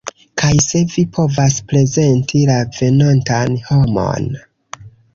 [0.41, 4.31] Kaj se vi povas prezenti la venontan homon